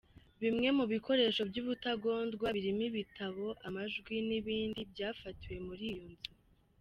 Bimwe 0.41 0.67
mu 0.77 0.85
bikoresho 0.93 1.41
by’ubutagondwa 1.49 2.47
birimo 2.55 2.83
ibitabo, 2.89 3.45
amajwi 3.67 4.15
n’ibindi 4.27 4.79
byafatiwe 4.91 5.57
muri 5.67 5.85
iyo 5.91 6.05
nzu. 6.13 6.29